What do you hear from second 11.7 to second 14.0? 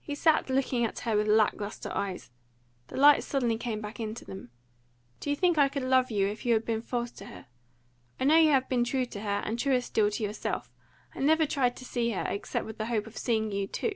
to see her, except with the hope of seeing you too.